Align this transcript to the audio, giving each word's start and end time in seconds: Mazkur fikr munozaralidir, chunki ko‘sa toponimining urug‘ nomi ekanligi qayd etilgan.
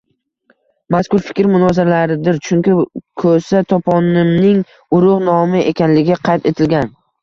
Mazkur 0.95 1.21
fikr 1.27 1.49
munozaralidir, 1.51 2.41
chunki 2.49 2.75
ko‘sa 3.27 3.63
toponimining 3.77 4.67
urug‘ 5.01 5.25
nomi 5.31 5.67
ekanligi 5.73 6.23
qayd 6.31 6.55
etilgan. 6.57 6.97